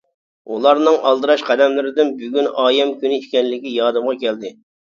ئۇلارنىڭ 0.53 0.97
ئالدىراش 1.09 1.43
قەدەملىرىدىن 1.49 2.11
بۈگۈن 2.23 2.49
ئايەم 2.65 2.95
كۈنى 3.05 3.21
ئىكەنلىكى 3.23 3.77
يادىمغا 3.79 4.21
كەلدى. 4.27 4.57